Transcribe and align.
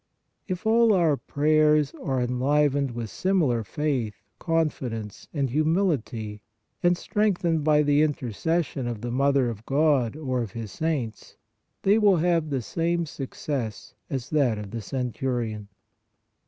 If 0.47 0.65
all 0.65 0.93
our 0.93 1.15
prayers 1.15 1.93
are 2.01 2.21
enlivened 2.23 2.89
with 2.89 3.11
similar 3.11 3.63
faith, 3.63 4.23
confidence 4.39 5.27
and 5.31 5.51
humility 5.51 6.41
and 6.81 6.97
strengthened 6.97 7.63
by 7.63 7.83
the 7.83 8.01
intercession 8.01 8.87
of 8.87 9.01
the 9.01 9.11
Mother 9.11 9.47
of 9.47 9.63
God 9.67 10.15
or 10.15 10.41
of 10.41 10.53
His 10.53 10.71
saints, 10.71 11.37
they 11.83 11.99
will 11.99 12.17
have 12.17 12.49
the 12.49 12.63
same 12.63 13.05
success 13.05 13.93
as 14.09 14.31
that 14.31 14.57
of 14.57 14.71
the 14.71 14.81
cen 14.81 15.11
turion. 15.11 15.67